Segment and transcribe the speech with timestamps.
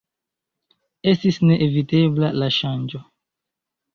[1.11, 3.05] Estis ne evitebla la ŝanĝo.